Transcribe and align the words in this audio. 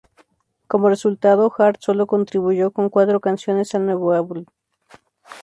Como 0.67 0.89
resultado, 0.89 1.53
Hart 1.55 1.79
solo 1.79 2.07
contribuyó 2.07 2.71
con 2.71 2.89
cuatro 2.89 3.19
canciones 3.19 3.75
al 3.75 3.85
nuevo 3.85 4.13
álbum. 4.13 4.45